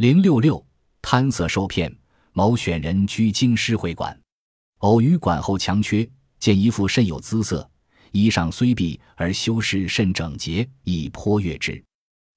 [0.00, 0.66] 零六六
[1.02, 1.94] 贪色受骗，
[2.32, 4.18] 某选人居京师会馆，
[4.78, 7.70] 偶于馆后墙缺，见一妇甚有姿色，
[8.10, 11.84] 衣裳虽敝而修饰甚整洁，亦颇悦之。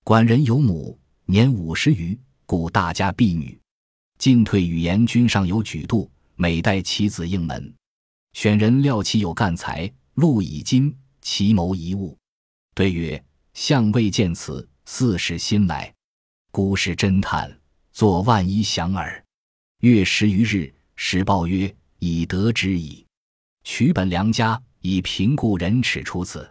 [0.03, 3.57] 馆人有母，年五十余，故大家婢女。
[4.17, 7.73] 进退语言均尚有举度，每待其子应门。
[8.33, 12.17] 选人料其有干才，禄以金，其谋一物。
[12.75, 13.23] 对曰
[13.55, 15.93] ：“相未见此，似是新来。”
[16.55, 17.59] 孤是侦探，
[17.91, 19.25] 作万一响耳。
[19.79, 23.03] 月十余日，时报曰：“已得之矣。”
[23.65, 26.47] 取本良家，以平故人耻出此。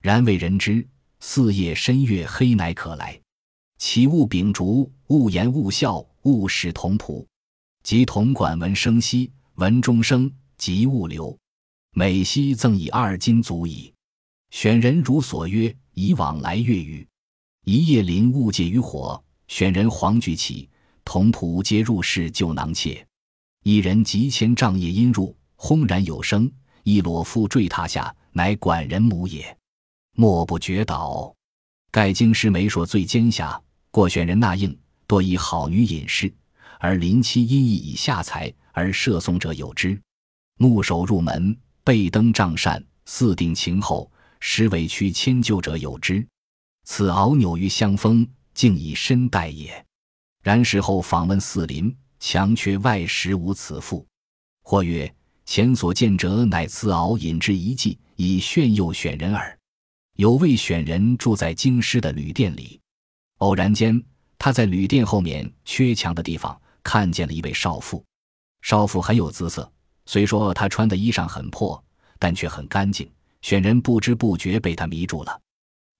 [0.00, 0.88] 然为人知，
[1.20, 3.20] 四夜深月黑，乃可来。
[3.76, 7.22] 其勿秉烛，勿言勿笑，勿使同仆。
[7.82, 11.38] 及同管闻声息，闻钟声，即勿留。
[11.92, 13.92] 每夕赠以二金足矣。
[14.48, 17.06] 选人如所约，以往来月余。
[17.66, 19.22] 一夜临物借于火。
[19.48, 20.68] 选人黄举起，
[21.04, 23.06] 同仆皆入室救囊妾。
[23.62, 26.50] 一人急牵帐夜阴入，轰然有声，
[26.82, 29.56] 一裸妇坠榻下，乃管人母也。
[30.16, 31.34] 莫不觉倒。
[31.90, 33.60] 盖京师媒妁最奸下，
[33.90, 36.32] 过选人纳应，多以好女隐士，
[36.78, 40.00] 而临妻因意以下财而射送者有之。
[40.58, 44.10] 木手入门，背登帐扇，四定情后，
[44.40, 46.26] 实委屈迁就者有之。
[46.84, 48.26] 此敖扭于香风。
[48.54, 49.84] 竟以身代也。
[50.42, 54.06] 然事后访问四邻，强却外实无此妇。
[54.62, 55.12] 或曰：
[55.44, 59.58] 前所见者，乃赐敖引之一计，以炫诱选人耳。
[60.16, 62.80] 有位选人住在京师的旅店里，
[63.38, 64.02] 偶然间，
[64.38, 68.04] 他在旅店后面缺墙的地方看见了一位少妇。
[68.62, 69.70] 少妇很有姿色，
[70.06, 71.82] 虽说她穿的衣裳很破，
[72.18, 73.10] 但却很干净。
[73.42, 75.40] 选人不知不觉被她迷住了。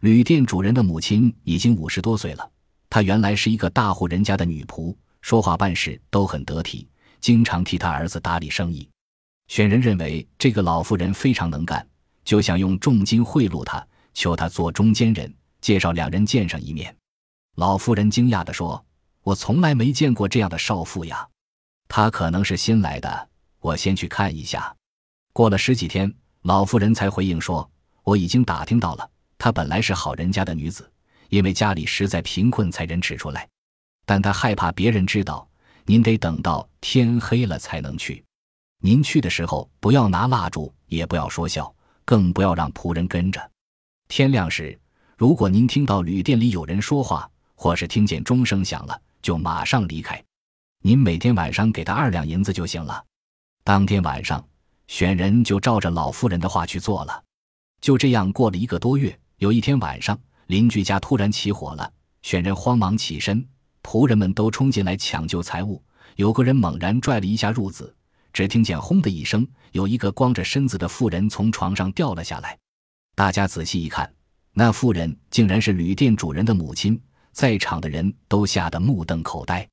[0.04, 2.50] 旅店主人的母亲已经五十多岁了，
[2.90, 6.86] 她原来是一个大户人家的女仆，说话办事都很得体，
[7.22, 8.86] 经常替他儿子打理生意。
[9.48, 11.88] 选人认为这个老妇人非常能干，
[12.22, 13.82] 就想用重金贿赂她，
[14.12, 16.94] 求她做中间人，介绍两人见上一面。
[17.56, 18.84] 老妇人惊讶地说
[19.24, 21.26] ：“我从来没见过这样的少妇呀，
[21.88, 24.76] 她可能是新来的，我先去看一下。”
[25.32, 27.70] 过了十几天，老妇人才回应说
[28.04, 29.08] ：“我已经打听到了。”
[29.44, 30.90] 她本来是好人家的女子，
[31.28, 33.46] 因为家里实在贫困，才人指出来。
[34.06, 35.46] 但她害怕别人知道，
[35.84, 38.24] 您得等到天黑了才能去。
[38.80, 41.70] 您去的时候，不要拿蜡烛，也不要说笑，
[42.06, 43.50] 更不要让仆人跟着。
[44.08, 44.80] 天亮时，
[45.14, 50.24] 如果您听到旅店里有人说话，或是听见钟声响了，就马上离开。
[50.80, 53.04] 您每天晚上给他二两银子就行了。
[53.62, 54.42] 当天晚上，
[54.86, 57.22] 选人就照着老妇人的话去做了。
[57.82, 59.14] 就这样过了一个多月。
[59.38, 61.90] 有一天晚上，邻居家突然起火了，
[62.22, 63.44] 选人慌忙起身，
[63.82, 65.82] 仆人们都冲进来抢救财物。
[66.16, 67.92] 有个人猛然拽了一下褥子，
[68.32, 72.56] 只听见“轰”的一声，有一个光着身子的妇人从床上掉了下来。
[73.16, 74.08] 大家仔细一看，
[74.52, 77.00] 那妇人竟然是旅店主人的母亲，
[77.32, 79.68] 在场的人都吓得目瞪口呆。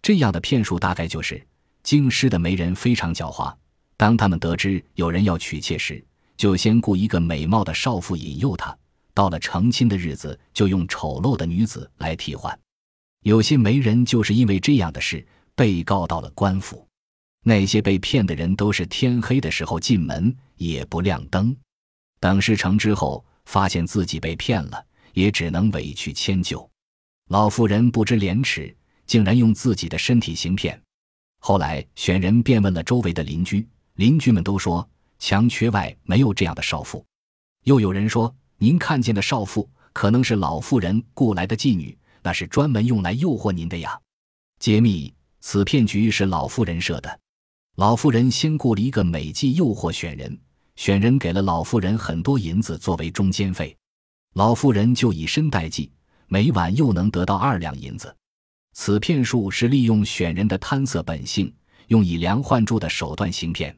[0.00, 1.44] 这样的骗术大概就是
[1.82, 3.52] 京师的媒人非常狡猾，
[3.96, 6.02] 当他们得知有人要娶妾时，
[6.36, 8.76] 就先雇一个美貌的少妇引诱他。
[9.12, 12.58] 到了成亲的日子，就用丑陋的女子来替换。
[13.22, 16.86] 有些媒人就是因为这样的事被告到了官府。
[17.42, 21.54] 那些被骗的人都是天黑的时候进门，也不亮灯。
[22.18, 26.70] 等事成之后，发现自己被骗了，也只能委屈迁就。
[27.28, 28.74] 老妇人不知廉耻，
[29.06, 30.80] 竟然用自己的身体行骗。
[31.40, 34.86] 后来选人便问了周围的邻居，邻居们都说
[35.18, 37.04] 墙缺外没有这样的少妇。
[37.64, 38.34] 又有人说。
[38.62, 43.98] 您看见的少妇可能是老妇人雇来的妓女，那是专门用来诱惑您的呀。
[44.58, 45.10] 揭秘：
[45.40, 47.20] 此骗局是老妇人设的。
[47.76, 50.38] 老妇人先雇了一个美妓诱惑选人，
[50.76, 53.74] 选人给了老妇人很多银子作为中间费，
[54.34, 55.88] 老妇人就以身代妓，
[56.26, 58.14] 每晚又能得到二两银子。
[58.74, 61.50] 此骗术是利用选人的贪色本性，
[61.86, 63.74] 用以量换铸的手段行骗。